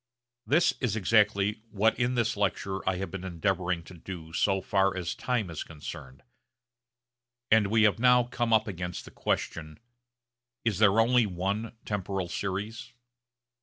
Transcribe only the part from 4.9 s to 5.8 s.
as time is